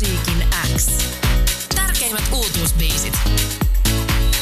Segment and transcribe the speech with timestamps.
[0.00, 0.88] Musiikin X.
[1.74, 3.18] Tärkeimmät uutuusbiisit.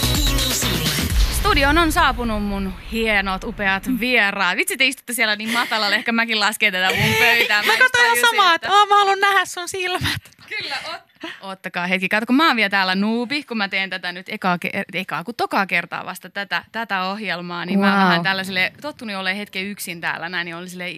[0.01, 0.89] Kuuluu sulle.
[1.33, 4.57] Studioon on saapunut mun hienot, upeat vieraat.
[4.57, 7.63] Vitsi, te istutte siellä niin matalalla, ehkä mäkin lasken tätä mun pöytää.
[7.63, 10.21] Mä katsoin ihan samaa, että oh, mä haluan nähdä sun silmät.
[10.49, 12.09] Kyllä, ot- Ottakaa hetki.
[12.09, 15.25] Kato, kun mä oon vielä täällä nuubi, kun mä teen tätä nyt ekaa, ke- ekaa
[15.25, 17.89] kun tokaa kertaa vasta tätä, tätä ohjelmaa, niin wow.
[17.89, 20.97] mä vähän tällaiselle, tottuni ole hetken yksin täällä näin, niin olin sille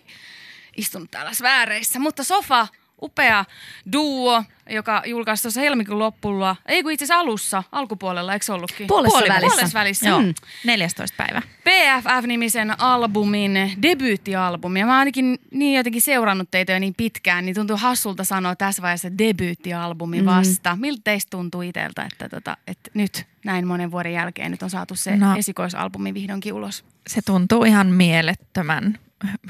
[0.76, 1.98] istunut täällä sfääreissä.
[1.98, 2.66] Mutta Sofa,
[3.02, 3.44] upea
[3.92, 8.86] duo, joka julkaisi tuossa helmikuun loppulla, ei kun itse asiassa alussa, alkupuolella, eikö se ollutkin?
[8.86, 9.40] Puolessa välissä.
[9.46, 10.08] Puolessa välissä.
[10.08, 10.34] Joo, Mm.
[10.64, 11.42] 14 päivä.
[11.64, 14.80] PFF-nimisen albumin debyyttialbumi.
[14.80, 18.56] Ja mä oon ainakin niin jotenkin seurannut teitä jo niin pitkään, niin tuntuu hassulta sanoa
[18.56, 20.26] tässä vaiheessa debyyttialbumi Mm.
[20.26, 20.76] vasta.
[20.80, 24.94] Miltä teistä tuntuu itseltä, että, tota, että nyt näin monen vuoden jälkeen nyt on saatu
[24.96, 25.36] se No.
[25.36, 26.84] esikoisalbumi vihdoinkin ulos?
[27.06, 28.98] Se tuntuu ihan mielettömän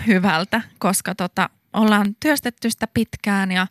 [0.07, 3.67] hyvältä, koska tota, ollaan työstetty sitä pitkään ja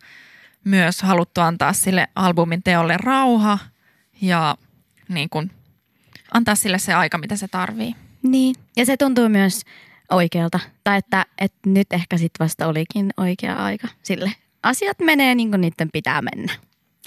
[0.63, 3.57] myös haluttu antaa sille albumin teolle rauha
[4.21, 4.57] ja
[5.09, 5.52] niin kun,
[6.33, 7.95] antaa sille se aika, mitä se tarvii.
[8.23, 8.55] Niin.
[8.77, 9.61] Ja se tuntuu myös
[10.11, 10.59] oikealta.
[10.83, 14.31] Tai että, että nyt ehkä sitten vasta olikin oikea aika sille.
[14.63, 16.53] Asiat menee niin kuin niiden pitää mennä.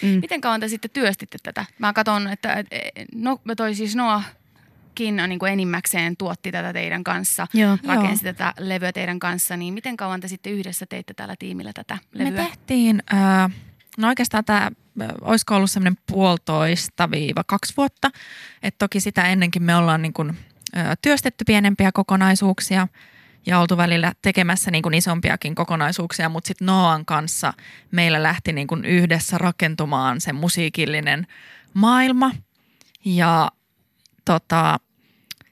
[0.03, 0.09] Mm.
[0.09, 1.65] Miten kauan te sitten työstitte tätä?
[1.79, 2.67] Mä katson, että et,
[3.15, 3.97] no, toi siis
[4.99, 7.79] Noahkin niin kuin enimmäkseen tuotti tätä teidän kanssa, Joo.
[7.87, 11.99] rakensi tätä levyä teidän kanssa, niin miten kauan te sitten yhdessä teitte tällä tiimillä tätä
[12.13, 12.31] levyä?
[12.31, 13.51] Me tehtiin, äh,
[13.99, 14.71] no oikeastaan tämä
[15.21, 18.11] olisiko ollut semmoinen puolitoista viiva kaksi vuotta.
[18.63, 20.35] Et toki sitä ennenkin me ollaan niin kun,
[20.77, 22.89] äh, työstetty pienempiä kokonaisuuksia
[23.47, 27.53] ja oltu välillä tekemässä niin kun isompiakin kokonaisuuksia, mutta sitten Noan kanssa
[27.91, 31.27] meillä lähti niin kun yhdessä rakentumaan se musiikillinen
[31.75, 32.31] maailma
[33.05, 33.49] ja
[34.25, 34.79] tota,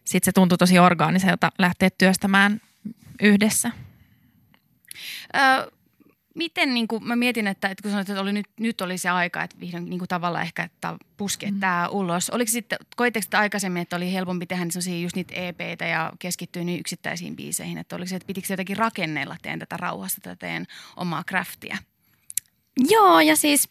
[0.07, 2.61] sitten se tuntui tosi orgaaniselta lähteä työstämään
[3.23, 3.71] yhdessä.
[5.37, 5.71] Ö,
[6.35, 9.09] miten, niin kuin, mä mietin, että, että kun sanoit, että oli nyt, nyt oli se
[9.09, 11.61] aika, että vihdoin niin kuin tavallaan ehkä että puskea mm.
[11.61, 12.30] tämä ulos.
[12.30, 16.64] Oliko sitten, koitteko sitä aikaisemmin, että oli helpompi tehdä niin just niitä EPitä ja keskittyä
[16.64, 17.79] niin yksittäisiin biiseihin?
[17.79, 20.67] Että oliko se, että pitikö se jotenkin rakennella teidän tätä rauhasta, tätä teidän
[20.97, 21.79] omaa craftia?
[22.89, 23.69] Joo, ja siis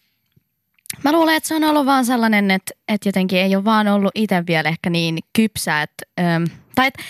[1.04, 4.12] mä luulen, että se on ollut vaan sellainen, että, että jotenkin ei ole vaan ollut
[4.16, 7.04] itse vielä ehkä niin kypsä, että, äm, tai että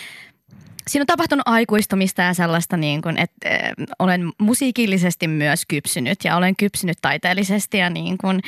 [0.87, 3.59] siinä on tapahtunut aikuistumista ja sellaista, niin kuin, että äh,
[3.99, 8.39] olen musiikillisesti myös kypsynyt ja olen kypsynyt taiteellisesti ja niin kuin,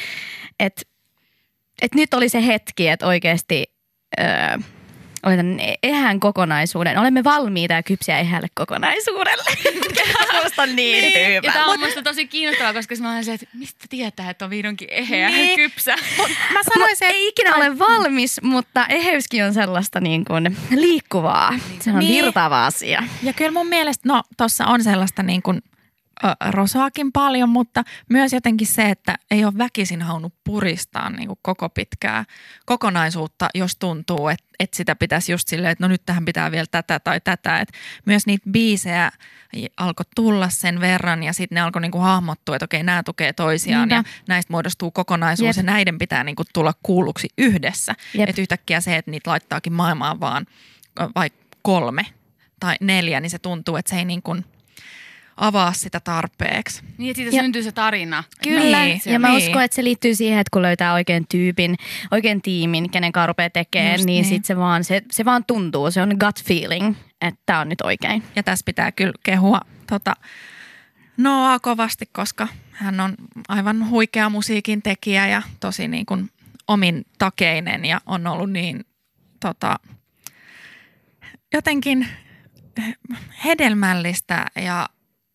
[0.60, 0.82] että,
[1.82, 3.66] että nyt oli se hetki, että oikeasti
[4.20, 4.64] äh,
[5.26, 6.98] olen ehän kokonaisuuden.
[6.98, 9.44] Olemme valmiita ja kypsiä ehälle kokonaisuudelle.
[10.32, 13.86] Kuulostaa niin, niin Ja tämä on musta tosi kiinnostavaa, koska mä olen se, että mistä
[13.90, 15.56] tietää, että on vihdoinkin eheä ja Niin.
[15.56, 15.96] kypsä.
[16.54, 21.54] Mä sanoisin, ei ikinä ole valmis, mutta eheyskin on sellaista niin kuin liikkuvaa.
[21.80, 22.26] Se on Niin.
[22.26, 23.04] virtaava asia.
[23.24, 25.62] Ja kyllä mun mielestä, no tuossa on sellaista niin kuin,
[26.50, 31.70] rosaakin paljon, mutta myös jotenkin se, että ei ole väkisin halunnut puristaa niin kuin koko
[31.70, 32.26] pitkää
[32.66, 36.66] kokonaisuutta, jos tuntuu, että, että sitä pitäisi just silleen, että no nyt tähän pitää vielä
[36.72, 37.60] tätä tai tätä.
[37.60, 39.12] Että myös niitä biisejä
[39.78, 43.34] alkoi tulla sen verran ja sitten ne alkoi niin kuin hahmottua, että okei nämä tukee
[43.34, 44.10] toisiaan Niinpä.
[44.10, 45.66] ja näistä muodostuu kokonaisuus Jep.
[45.66, 47.96] ja näiden pitää niin kuin tulla kuulluksi yhdessä.
[48.14, 48.30] Jep.
[48.30, 50.46] Että yhtäkkiä se, että niitä laittaakin maailmaan vaan
[51.16, 52.06] vaikka kolme
[52.60, 54.46] tai neljä, niin se tuntuu, että se ei niin kuin
[55.38, 56.82] avaa sitä tarpeeksi.
[56.98, 58.24] Niin, että siitä Ja- syntyy se tarina.
[58.44, 59.38] Kyllä, Niin, ja mä niin.
[59.48, 61.76] uskon, että se liittyy siihen, että kun löytää oikein tyypin,
[62.12, 64.30] oikein tiimin, kenen kanssa rupeaa tekemään, Just niin, niin.
[64.30, 67.82] sit se vaan, se, se vaan tuntuu, se on gut feeling, että tämä on nyt
[67.82, 68.24] oikein.
[68.36, 70.14] Ja tässä pitää kyllä kehua tota,
[71.18, 73.16] Noaa kovasti, koska hän on
[73.48, 76.30] aivan huikea musiikin tekijä ja tosi niin kuin
[76.68, 78.86] omin takeinen ja on ollut niin
[79.40, 79.76] tota,
[81.54, 82.08] jotenkin
[83.46, 84.90] hedelmällistä ja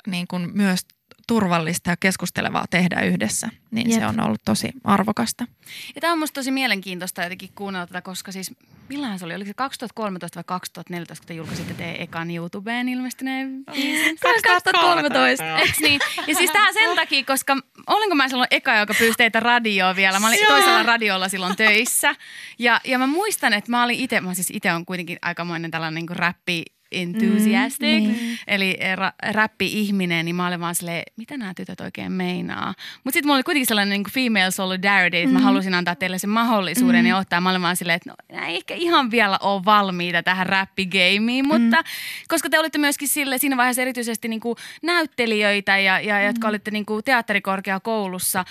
[0.07, 0.81] niin kuin myös
[1.27, 4.01] turvallista ja keskustelevaa tehdä yhdessä, niin Jep.
[4.01, 5.47] Se on ollut tosi arvokasta.
[5.95, 8.55] Ja tämä on musta tosi mielenkiintoista jotenkin kuunnella tätä, koska siis
[8.89, 9.35] milloin se oli?
[9.35, 14.19] Oliko se 2013 vai 2014, kun te julkaisitte teidän ekan YouTubeen ilmestyneen biisin?
[14.23, 15.59] 2013.
[15.59, 16.01] Eiks niin?
[16.27, 17.57] Ja siis tää sen takia, koska
[17.87, 20.21] olinko mä silloin eka, joka pyysi teitä radioon vielä.
[20.21, 22.15] Mä olin toisella radiolla silloin töissä.
[22.59, 25.95] Ja, ja mä muistan, että mä olin itse, mä siis itse on kuitenkin aikamoinen tällainen
[25.95, 28.39] niin kuin rappi enthusiastic, mm, niin.
[28.47, 32.75] eli ra- räppi-ihminen, niin mä olin vaan silleen, mitä nämä tytöt oikein meinaa.
[33.05, 35.35] Mutta sitten mulla oli kuitenkin sellainen niin female solidarity, että mm.
[35.35, 37.09] mä halusin antaa teille sen mahdollisuuden mm.
[37.09, 37.41] ja ottaa.
[37.41, 41.77] Mä olin vaan silleen, että no, ei ehkä ihan vielä ole valmiita tähän räppigeimiin, mutta
[41.77, 41.85] mm.
[42.29, 46.71] koska te olitte myöskin sille, siinä vaiheessa erityisesti niin kuin näyttelijöitä ja, ja jotka olitte
[46.71, 48.47] niin kuin teatterikorkeakoulussa äh,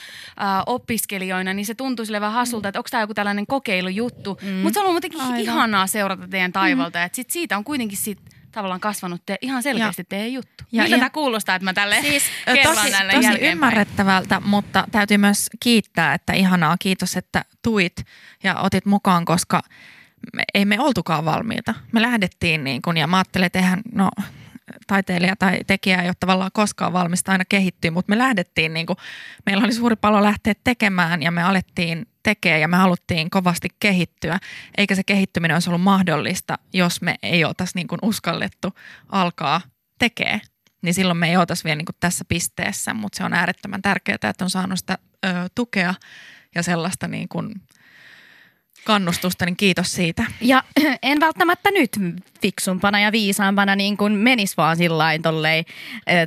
[0.65, 4.37] opiskelijoina, niin se tuntui sille vähän hassulta, että onko tämä joku tällainen kokeilujuttu.
[4.41, 4.49] Mm.
[4.49, 5.39] Mutta se on ollut muutenkin Aivan.
[5.39, 8.19] ihanaa seurata teidän taivalta, että sit siitä on kuitenkin sit
[8.51, 10.63] tavallaan kasvanut te, ihan selkeästi teidän juttu.
[10.71, 12.23] Ja Ja, Miltä ihan- tämä kuulostaa, että mä tälle Siis
[12.63, 17.93] tosi, näille tosi ymmärrettävältä, mutta täytyy myös kiittää, että ihanaa, kiitos, että tuit
[18.43, 19.61] ja otit mukaan, koska
[20.33, 21.73] me, ei me oltukaan valmiita.
[21.91, 24.09] Me lähdettiin niin kuin, ja mä ajattelin, että eihän, no
[24.87, 28.97] taiteilija tai tekijä ei ole tavallaan koskaan valmista aina kehittyä, mutta me lähdettiin, niin kuin,
[29.45, 34.39] meillä oli suuri palo lähteä tekemään ja me alettiin tekemään ja me haluttiin kovasti kehittyä,
[34.77, 38.73] eikä se kehittyminen olisi ollut mahdollista, jos me ei oltaisi niin kuin uskallettu
[39.09, 39.61] alkaa
[39.99, 40.41] tekee.
[40.81, 44.15] Niin silloin me ei oltaisi vielä niin kuin tässä pisteessä, mutta se on äärettömän tärkeää,
[44.15, 45.93] että on saanut sitä ö, tukea
[46.55, 47.61] ja sellaista niin kuin
[48.85, 50.23] kannustusta, niin kiitos siitä.
[50.41, 50.63] Ja
[51.03, 51.91] en välttämättä nyt
[52.41, 55.63] fiksumpana ja viisaampana niin kuin menisi vaan sillain tollei,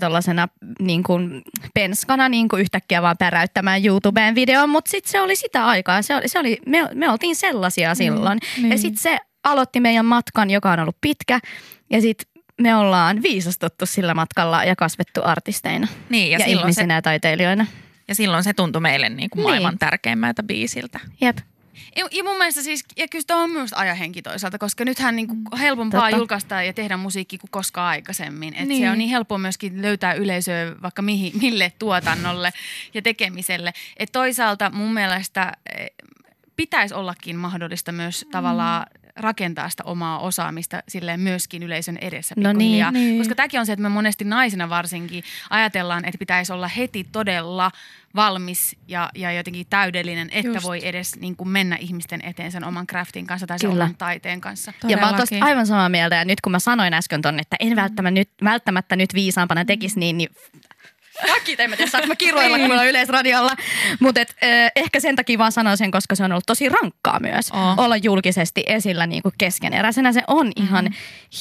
[0.01, 0.49] tollasena
[0.81, 1.43] niin kuin
[1.75, 6.03] penskana niin kuin yhtäkkiä vaan päräyttämään YouTubeen videon, mutta sitten se oli sitä aikaa.
[6.03, 8.39] Se oli, se oli, me, me oltiin sellaisia silloin.
[8.57, 8.71] niin.
[8.71, 11.41] Ja sitten se aloitti meidän matkan, joka on ollut pitkä
[11.91, 16.81] ja sitten me ollaan viisastuttu sillä matkalla ja kasvettu artisteina Niin, ja, ja, silloin, se,
[16.81, 17.67] ihmisinä ja taiteilijoina.
[18.09, 19.51] ja silloin se tuntui meille niin kuin Niin.
[19.51, 21.01] maailman tärkeimmältä biisiltä.
[21.21, 21.39] Jep.
[21.97, 25.27] Ja, ja mun mielestä siis, ja kyllä tämä on myös ajahenki toisaalta, koska nythän niin
[25.27, 26.17] kuin helpompaa Totta.
[26.17, 28.55] julkaista ja tehdä musiikkia kuin koskaan aikaisemmin.
[28.55, 28.83] Et Niin.
[28.83, 32.53] Se on niin helppoa myöskin löytää yleisöä vaikka mihin, mille tuotannolle
[32.95, 33.73] ja tekemiselle.
[33.97, 35.91] Et toisaalta mun mielestä eh,
[36.57, 42.87] pitäisi ollakin mahdollista myös tavallaan rakentaa sitä omaa osaamista silleen myöskin yleisön edessä No niin,
[42.93, 43.19] niin.
[43.19, 47.71] Koska tämäkin on se, että me monesti naisina varsinkin ajatellaan, että pitäisi olla heti todella
[48.15, 50.65] valmis ja, ja jotenkin täydellinen, että Just.
[50.67, 53.85] Voi edes niin kuin mennä ihmisten eteen sen oman craftin kanssa tai sen Kyllä.
[53.85, 54.73] oman taiteen kanssa.
[54.89, 56.17] Ja mä oon aivan samaa mieltä.
[56.17, 59.99] Ja nyt kun mä sanoin äsken tonne, että en välttämättä nyt, välttämättä nyt viisaampana tekisi
[59.99, 60.31] niin, niin
[61.27, 63.53] Fuckit, en mä tiedä, saanko mä kiroilla, kun mulla on yleisradiolla.
[64.01, 64.27] Mutta äh,
[64.77, 67.75] ehkä sen takia vaan sanon sen, koska se on ollut tosi rankkaa myös Oo.
[67.77, 70.13] olla julkisesti esillä niin kuin keskeneräisenä.
[70.13, 70.95] Se on ihan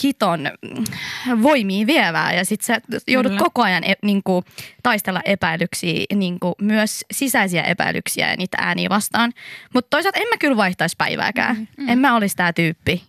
[0.04, 3.44] hiton mm, voimiin vievää ja sit sä joudut Kyllä.
[3.44, 4.46] koko ajan e, niin kuin,
[4.84, 9.34] taistella epäilyksiä, niin kuin, myös sisäisiä epäilyksiä ja niitä ääniä vastaan.
[9.74, 11.68] Mutta toisaalta en mä kyllä vaihtaisi päivääkään.
[11.78, 11.90] Mm.
[11.90, 13.04] En mä olisi tää tyyppi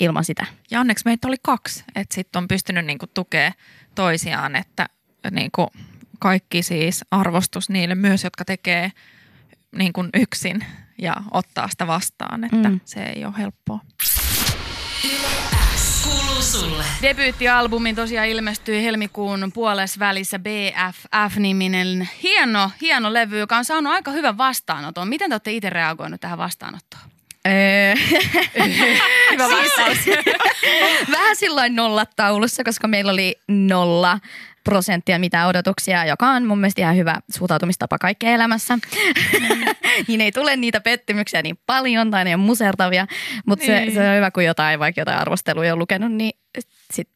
[0.00, 0.46] ilman sitä.
[0.70, 3.52] Ja onneksi meitä oli kaksi, että sitten on pystynyt niinku tukea
[3.94, 4.88] toisiaan, että
[5.30, 5.70] niinku
[6.20, 8.92] kaikki siis arvostus niille myös, jotka tekee
[9.76, 10.64] niinku yksin
[10.98, 12.80] ja ottaa sitä vastaan, että Mm.
[12.84, 13.80] se ei ole helppoa.
[17.02, 24.38] Debyyttialbumi tosiaan ilmestyi helmikuun puolessa välissä BFF-niminen hieno, hieno levy, joka on saanut aika hyvän
[24.38, 25.08] vastaanoton.
[25.08, 27.09] Miten te olette itse reagoinut tähän vastaanottoon?
[27.48, 27.94] Öö,
[29.32, 29.98] Hyvä vastaus.
[31.12, 34.18] vähän silloin nollataulussa, koska meillä oli nolla
[34.64, 38.78] prosenttia mitä odotuksia, joka on mun mielestä ihan hyvä suhtautumistapa kaikkeen elämässä.
[40.08, 43.06] niin ei tule niitä pettymyksiä niin paljon tai ne on musertavia,
[43.46, 43.94] mutta se, Niin.
[43.94, 46.32] se on hyvä, kun jotain, vaikka jotain arvosteluja on lukenut, niin
[46.92, 47.08] sit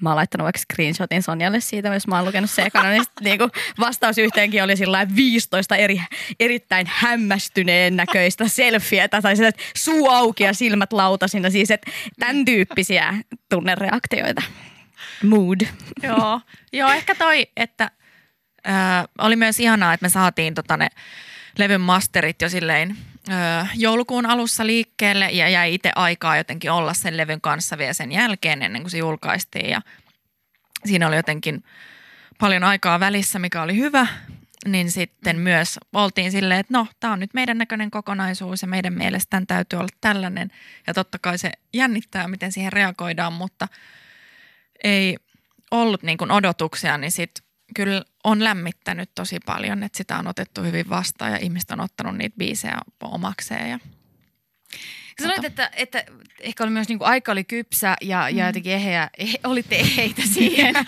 [0.00, 3.48] mä oon laittanut vaikka screenshotin Sonjalle siitä, jos mä oon lukenut se ekana, niin niinku
[3.80, 6.00] vastaus yhteenkin oli sillä lailla 15 eri,
[6.40, 13.14] erittäin hämmästyneen näköistä selfietä tai että suu auki ja silmät lautasina, siis että tämän tyyppisiä
[13.48, 14.42] tunnereaktioita.
[15.22, 15.60] Mood.
[16.02, 16.40] Joo,
[16.72, 17.90] joo ehkä toi, että
[18.64, 20.88] ää, oli myös ihanaa, että me saatiin tota ne
[21.58, 22.96] levyn masterit jo silleen
[23.28, 28.12] ää, joulukuun alussa liikkeelle ja jäi itse aikaa jotenkin olla sen levyn kanssa vielä sen
[28.12, 29.80] jälkeen ennen kuin se julkaistiin ja
[30.84, 31.64] siinä oli jotenkin
[32.38, 34.06] paljon aikaa välissä, mikä oli hyvä,
[34.66, 38.92] niin sitten myös oltiin silleen, että no, tämä on nyt meidän näköinen kokonaisuus ja meidän
[38.92, 40.50] mielestä täytyy olla tällainen.
[40.86, 43.68] Ja totta kai se jännittää, miten siihen reagoidaan, mutta
[44.84, 45.16] ei
[45.70, 50.62] ollut niin kuin odotuksia, niin sitten kyllä on lämmittänyt tosi paljon, että sitä on otettu
[50.62, 53.70] hyvin vastaan ja ihmiset on ottanut niitä biisejä omakseen.
[53.70, 53.78] Ja,
[55.22, 56.04] Sanoit, että, että
[56.40, 60.22] ehkä oli myös niin kuin aika oli kypsä ja, ja jotenkin eheä, ehe, olitte eheitä
[60.34, 60.74] siihen.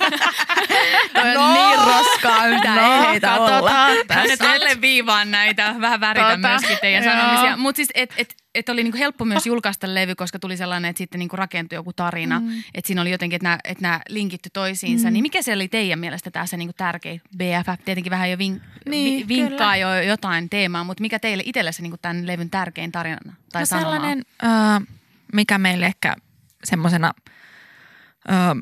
[1.12, 3.70] Toi on niin roskaa, mitä ei heitä olla.
[4.14, 7.14] Mä nyt alleviivaan näitä, vähän väritä Tota, myöskin teidän joo.
[7.14, 7.56] sanomisia.
[7.56, 10.98] Mutta siis, että et, et oli niinku helppo myös julkaista levy, koska tuli sellainen, että
[10.98, 12.40] sitten niinku rakentui joku tarina.
[12.40, 12.62] Mm.
[12.74, 15.08] Että siinä oli jotenkin, että nämä et nää linkitty toisiinsa.
[15.08, 15.12] Mm.
[15.12, 17.84] Niin mikä se oli teidän mielestä tässä niinku tärkein BFF?
[17.84, 21.82] Tietenkin vähän jo vink, Niin, vi, vinkkaa jo jotain teemaa, mutta mikä teille itselle se
[21.82, 24.82] niinku tämän levyn tärkein tarina tai no sanoma sellainen, äh,
[25.32, 26.16] mikä meille ehkä
[26.64, 27.12] semmoisena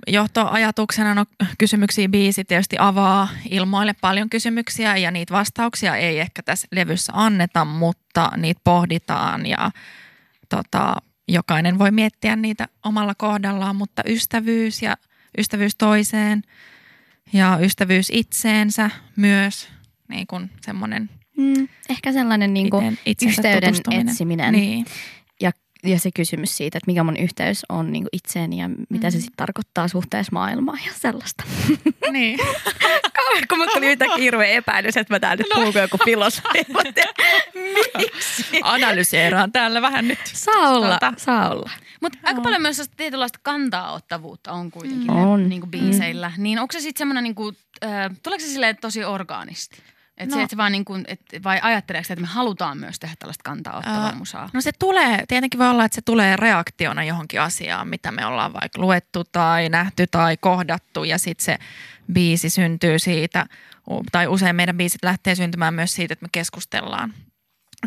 [0.07, 1.27] johtoajatuksena, no
[1.59, 7.65] kysymyksiä biisi tietysti avaa, ilmoille paljon kysymyksiä ja niitä vastauksia ei ehkä tässä levyssä anneta,
[7.65, 9.71] mutta niitä pohditaan ja
[10.49, 10.97] tota,
[11.29, 14.97] jokainen voi miettiä niitä omalla kohdallaan, mutta ystävyys ja
[15.39, 16.43] ystävyys toiseen
[17.33, 19.69] ja ystävyys itseensä myös
[20.09, 24.53] niin kuin semmoinen Mm, ehkä sellainen niin kuin yhteyden etsiminen.
[24.53, 24.87] Niin.
[25.85, 29.19] Ja se kysymys siitä, että mikä mun yhteys on niin kuin itseeni ja mitä se
[29.21, 31.45] sitten tarkoittaa suhteessa maailmaan ja sellaista.
[32.13, 32.39] Niin.
[33.17, 36.59] Kauan, kun mulla tuli yhtäkkiä hirveä epäilys, että mä täällä nyt puhun joku filosofi.
[37.99, 38.61] Miksi?
[38.63, 40.19] Analyseeraan täällä vähän nyt.
[40.33, 41.13] Saa olla, Tota.
[41.17, 41.71] saa olla.
[42.01, 45.15] Mutta aika paljon myös tietynlaista kantaa-ottavuutta on kuitenkin Mm.
[45.17, 45.49] ne, On.
[45.49, 46.33] Niin kuin biiseillä.
[46.37, 49.83] Niin onko se sitten semmoinen, niin kuin, äh, tuleeko se silleen tosi orgaanisti?
[50.23, 50.37] Et No.
[50.37, 54.07] se, että vaan niin kuin, et, vai ajatteleeko että me halutaan myös tehdä tällaista kantaa-ottavaa
[54.07, 54.51] Ää, musaa?
[54.53, 58.53] No se tulee, tietenkin voi olla, että se tulee reaktiona johonkin asiaan, mitä me ollaan
[58.53, 61.59] vaikka luettu tai nähty tai kohdattu ja sitten se
[62.13, 63.47] biisi syntyy siitä,
[64.13, 67.15] tai usein meidän biisit lähtee syntymään myös siitä, että me keskustellaan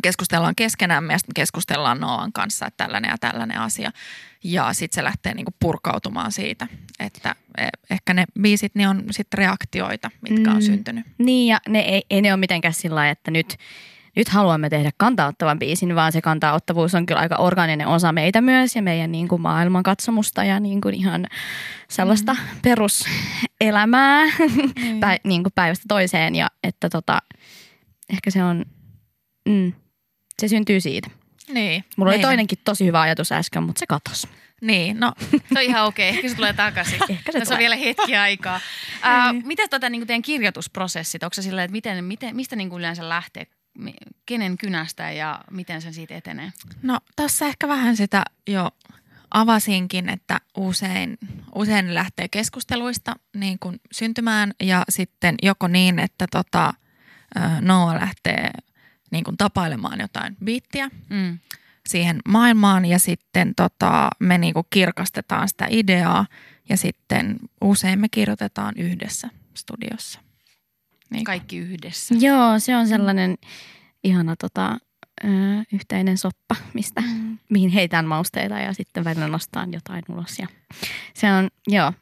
[0.04, 3.92] keskustellaan keskenämme ja sitten keskustellaan Noan kanssa, että tällainen ja tällainen asia.
[4.44, 6.68] Ja sitten se lähtee niinku purkautumaan siitä,
[7.00, 7.36] että
[7.90, 10.62] ehkä ne biisit ne on sitten reaktioita, mitkä on Mm.
[10.62, 11.06] syntynyt.
[11.18, 13.56] Niin ja ne ei, ei ne ole mitenkään sillä lailla, että nyt,
[14.16, 18.76] nyt haluamme tehdä kantaottavan biisin, vaan se kantaottavuus on kyllä aika organinen osa meitä myös
[18.76, 21.28] ja meidän niin kuin maailmankatsomusta ja niin kuin ihan
[21.90, 22.40] sellaista mm.
[22.62, 24.26] peruselämää
[24.76, 25.00] Niin.
[25.02, 27.20] Pä, niin kuin päivästä toiseen ja että tota,
[28.10, 28.66] ehkä se on,
[29.50, 29.74] mm,
[30.42, 31.10] se syntyy siitä.
[31.54, 31.84] Niin.
[31.98, 34.28] Mulla oli Meidän- toinenkin tosi hyvä ajatus äsken, mutta se katosi.
[34.62, 37.00] Niin, no Se on ihan okei, ehkä se tulee takaisin.
[37.10, 37.60] Ehkä se Tässä on tulee.
[37.60, 38.60] vielä hetki aikaa.
[38.96, 43.10] Uh, mitä tota, niin teidän kirjoitusprosessit, onko se silleen, että miten, miten, mistä niin yleensä
[43.10, 43.48] lähtee,
[44.26, 46.52] kenen kynästä ja miten sen siitä etenee?
[46.82, 48.72] No tässä ehkä vähän sitä jo
[49.32, 51.18] avasinkin, että usein,
[51.56, 56.74] usein lähtee keskusteluista niin kuin syntymään ja sitten joko niin, että tota,
[57.38, 58.52] ö, Noah lähtee
[59.12, 61.40] niin kuin tapailemaan jotain biittiä Mm.
[61.88, 66.26] Siihen maailmaan ja sitten tota, me niin kuin kirkastetaan sitä ideaa
[66.70, 70.20] ja sitten usein me kirjoitetaan yhdessä studiossa.
[71.10, 71.24] Niin.
[71.24, 72.16] Kaikki yhdessä.
[72.20, 73.38] Joo, se on sellainen
[74.04, 74.78] ihana tota,
[75.24, 75.28] ö,
[75.74, 77.38] yhteinen soppa, mistä, mm.
[77.50, 80.40] mihin heitän mausteita ja sitten välillä nostaan jotain ulos.
[80.40, 80.48] Ja
[81.14, 81.94] se on, joo,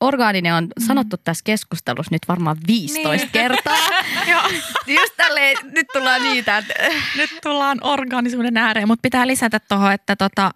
[0.00, 3.20] orgaaninen on sanottu tässä keskustelussa nyt varmaan 15 Niin.
[3.20, 3.30] niin.
[3.30, 3.76] kertaa.
[5.00, 6.58] Just tälleen, nyt tullaan niitä.
[6.58, 6.74] Että,
[7.16, 10.50] nyt tullaan organisuuden ääreen, mutta pitää lisätä tuohon, että tota,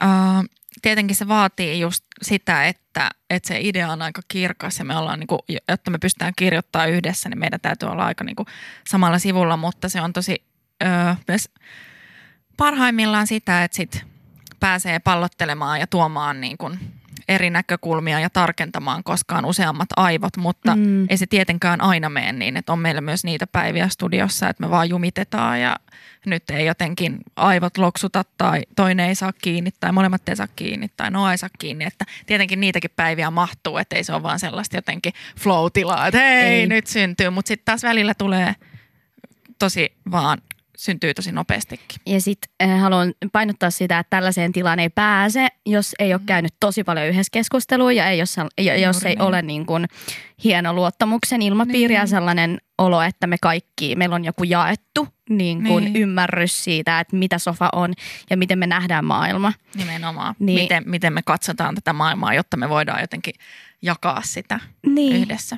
[0.00, 0.44] ää,
[0.82, 5.18] tietenkin se vaatii just sitä, että, että se idea on aika kirkas ja me ollaan,
[5.20, 8.46] niinku, jotta me pystytään kirjoittamaan yhdessä, niin meidän täytyy olla aika niinku
[8.88, 10.44] samalla sivulla, mutta se on tosi
[10.82, 11.48] öö, myös
[12.56, 14.04] parhaimmillaan sitä, että sit
[14.60, 16.97] pääsee pallottelemaan ja tuomaan niin kuin
[17.28, 21.06] eri näkökulmia ja tarkentamaan koskaan useammat aivot, mutta mm.
[21.10, 24.70] Ei se tietenkään aina mene niin, että on meillä myös niitä päiviä studiossa, että me
[24.70, 25.76] vaan jumitetaan ja
[26.26, 30.88] nyt ei jotenkin aivot loksuta tai toinen ei saa kiinni tai molemmat ei saa kiinni
[30.96, 34.38] tai no ei saa kiinni, että tietenkin niitäkin päiviä mahtuu, että ei se ole vaan
[34.38, 36.66] sellaista jotenkin flow-tilaa, että hei Ei.
[36.66, 38.54] nyt syntyy, mutta sitten taas välillä tulee
[39.58, 40.38] tosi vaan
[40.78, 42.00] syntyy tosi nopeastikin.
[42.06, 46.54] ja sitten äh, haluan painottaa sitä, että tällaiseen tilaan ei pääse, jos ei ole käynyt
[46.60, 49.86] tosi paljon yhdessä keskustelua ja ei, jos, ja, jos ei ole niin kuin
[50.44, 52.08] hieno luottamuksen ilmapiiri ja Niin.
[52.08, 55.96] sellainen olo, että me kaikki, meillä on joku jaettu niin kuin Niin.
[55.96, 57.94] ymmärrys siitä, että mitä sofa on
[58.30, 59.52] ja miten me nähdään maailma.
[59.74, 60.34] Nimenomaan.
[60.38, 60.60] Niin.
[60.60, 63.34] Miten, miten me katsotaan tätä maailmaa, jotta me voidaan jotenkin
[63.82, 65.16] jakaa sitä Niin.
[65.16, 65.56] yhdessä.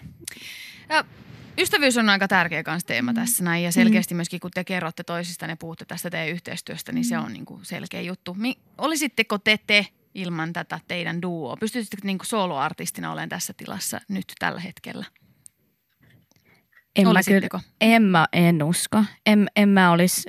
[0.89, 1.05] Ja
[1.59, 5.53] ystävyys on aika tärkeä kans teema tässä näin ja selkeästi myöskin kun te kerrotte toisistanne
[5.53, 8.35] ja puhutte tästä teidän yhteistyöstä, niin se on niin kuin selkeä juttu.
[8.35, 11.57] Mi- olisitteko te te ilman tätä teidän duoa?
[11.57, 15.05] Pystyisittekö niin kuin soloartistina olemaan tässä tilassa nyt tällä hetkellä?
[16.97, 19.05] En mä, kyllä, en mä en usko.
[19.27, 20.29] En, en mä olisi,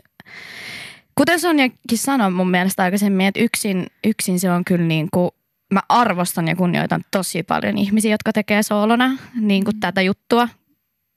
[1.16, 5.32] kuten Sonjakin sanoi mun mielestä aikaisemmin, että yksin, yksin se on kyllä niin kuin,
[5.74, 10.48] mä arvostan ja kunnioitan tosi paljon ihmisiä, jotka tekee soolona niin kuin tätä juttua,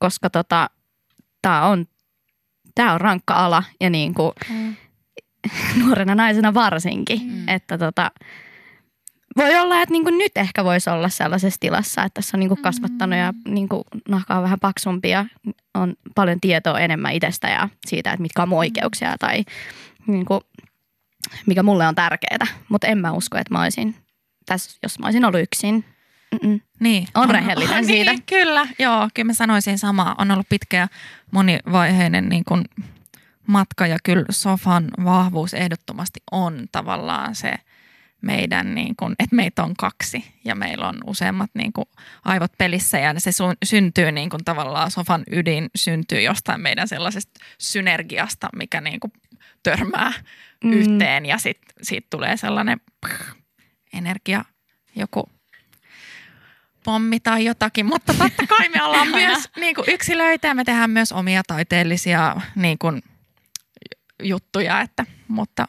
[0.04, 0.70] koska tota,
[1.42, 1.86] tää on,
[2.74, 4.32] tää on rankka ala ja niin kuin,
[5.84, 7.32] nuorena naisena varsinkin, Mm.
[7.32, 7.48] mm.
[7.48, 8.10] että tota,
[9.36, 13.18] voi olla, että niinku nyt ehkä voisi olla sellaisessa tilassa, että tässä on niinku kasvattanut
[13.18, 15.26] ja niinku nahka on vähän paksumpi ja
[15.74, 19.44] on paljon tietoa enemmän itsestä ja siitä, että mitkä on mun oikeuksia tai
[20.06, 20.40] niinku,
[21.46, 22.46] mikä mulle on tärkeää.
[22.68, 23.96] Mutta en mä usko, että mä olisin
[24.46, 25.84] tässä, jos mä olisin ollut yksin.
[26.42, 26.60] Mm-mm.
[26.80, 27.08] Niin.
[27.14, 28.12] On rehellinen siitä.
[28.12, 29.08] Niin, kyllä, joo.
[29.14, 30.14] Kyllä mä sanoisin samaa.
[30.18, 30.88] On ollut pitkä ja
[31.30, 32.64] monivaiheinen niin kuin
[33.46, 37.54] matka ja kyllä sofan vahvuus ehdottomasti on tavallaan se
[38.20, 41.86] meidän, niin kuin, että meitä on kaksi ja meillä on useammat niin kuin
[42.24, 47.40] aivot pelissä ja se sun, syntyy niin kuin tavallaan sofan ydin syntyy jostain meidän sellaisesta
[47.58, 49.12] synergiasta, mikä niin kuin
[49.62, 50.12] törmää
[50.64, 50.72] mm.
[50.72, 53.32] Yhteen ja sitten siitä tulee sellainen pff,
[53.92, 54.44] energia,
[54.96, 55.33] joku
[56.84, 60.90] pommi tai jotakin, mutta totta kai me ollaan myös niin kuin yksilöitä ja me tehdään
[60.90, 63.02] myös omia taiteellisia niin kuin,
[64.22, 65.68] juttuja, että, mutta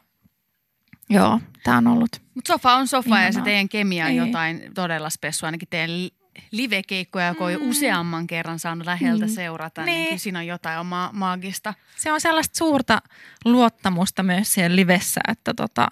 [1.10, 2.22] Joo, tämä on ollut.
[2.36, 3.45] Mutta sofa on sofa ja se Ihanaa.
[3.45, 4.17] teidän kemia on Ei.
[4.17, 5.48] jotain todella spessua.
[5.48, 6.13] Ainakin teidän li-
[6.51, 9.31] livekeikkoja, kun on jo useamman kerran saanut läheltä Mm.
[9.31, 9.93] seurata, niin.
[9.95, 10.05] Niin.
[10.05, 11.74] kyllä siinä on jotain omaa maagista.
[11.98, 13.01] Se on sellaista suurta
[13.45, 15.88] luottamusta myös siellä livessä, että tota,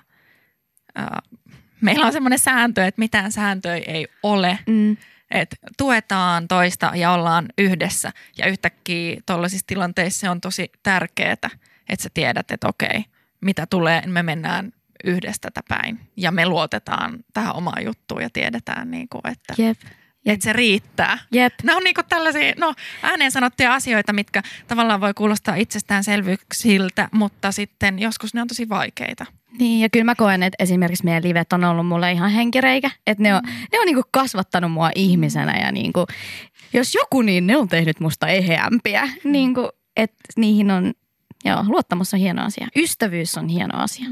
[0.95, 1.19] ää,
[1.81, 4.59] meillä on semmoinen sääntö, että mitään sääntöjä ei ole.
[4.67, 4.97] Mm.
[5.33, 8.11] Että tuetaan toista ja ollaan yhdessä.
[8.37, 13.05] Ja yhtäkkiä tuollaisissa tilanteissa on tosi tärkeää, että sä tiedät, että okei,
[13.41, 14.71] mitä tulee, me mennään
[15.03, 15.99] yhdestä tätä päin.
[16.17, 19.77] Ja me luotetaan tähän omaan juttuun ja tiedetään, niin kuin, että, Jep.
[20.25, 21.17] Että se riittää.
[21.31, 21.53] Jep.
[21.63, 27.99] Nämä on niinku tällaisia no, ääneen sanottuja asioita, mitkä tavallaan voi kuulostaa itsestäänselvyyksiltä, mutta sitten
[27.99, 29.25] joskus ne on tosi vaikeita.
[29.59, 32.91] Niin, ja kyllä mä koen, että esimerkiksi meidän livet on ollut mulle ihan henkireikä.
[33.07, 36.05] Että ne on, ne on niinku kasvattanut mua ihmisenä ja niinku,
[36.73, 39.09] jos joku, niin ne on tehnyt musta eheämpiä.
[39.23, 40.93] Niinku, että niihin on,
[41.45, 42.67] joo, luottamus on hieno asia.
[42.75, 44.05] Ystävyys on hieno asia.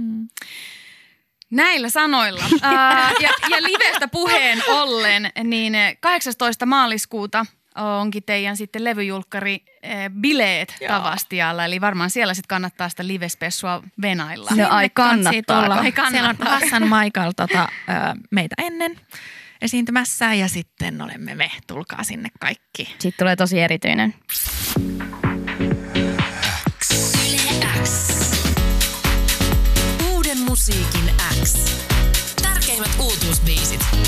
[1.52, 6.66] Näillä sanoilla ää, ja, ja livestä puheen ollen, niin 18.
[6.66, 10.88] maaliskuuta onkin teidän sitten levyjulkkari eh, bileet Joo.
[10.88, 11.66] Tavastialla.
[11.66, 14.52] Eli varmaan siellä sitten kannattaa sitä livespessua venailla.
[14.56, 14.90] No ai
[15.48, 15.76] tulla.
[15.76, 16.48] Ai Siellä on?
[16.48, 17.68] Hassan Maikal tota,
[18.32, 19.00] meitä ennen
[19.62, 21.52] esiintymässä ja sitten olemme me.
[21.68, 22.84] Tulkaa sinne kaikki.
[22.86, 24.14] Sitten tulee tosi erityinen.
[30.62, 31.56] Musiikin X.
[32.42, 34.01] Tärkeimmät uutuusbiisit.